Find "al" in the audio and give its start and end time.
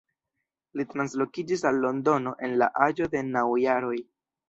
1.73-1.79